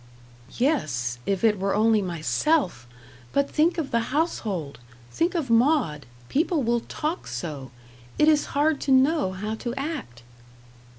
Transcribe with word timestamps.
"Yes, 0.57 1.19
if 1.27 1.43
it 1.43 1.59
were 1.59 1.75
only 1.75 2.01
myself. 2.01 2.87
But 3.33 3.47
think 3.51 3.77
of 3.77 3.91
the 3.91 3.99
household 4.09 4.79
think 5.11 5.35
of 5.35 5.51
Maud. 5.51 6.07
People 6.27 6.63
will 6.63 6.79
talk 6.79 7.27
so. 7.27 7.69
It 8.17 8.27
is 8.27 8.45
hard 8.57 8.81
to 8.81 8.91
know 8.91 9.31
how 9.33 9.53
to 9.53 9.75
act." 9.75 10.23